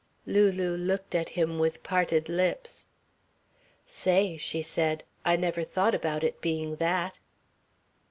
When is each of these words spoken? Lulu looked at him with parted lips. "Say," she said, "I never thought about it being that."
Lulu 0.25 0.75
looked 0.77 1.13
at 1.13 1.29
him 1.37 1.59
with 1.59 1.83
parted 1.83 2.27
lips. 2.27 2.87
"Say," 3.85 4.35
she 4.35 4.63
said, 4.63 5.03
"I 5.23 5.35
never 5.35 5.63
thought 5.63 5.93
about 5.93 6.23
it 6.23 6.41
being 6.41 6.77
that." 6.77 7.19